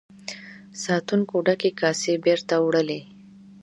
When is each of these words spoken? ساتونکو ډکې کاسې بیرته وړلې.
ساتونکو 0.83 1.35
ډکې 1.45 1.71
کاسې 1.81 2.11
بیرته 2.25 2.55
وړلې. 2.65 3.01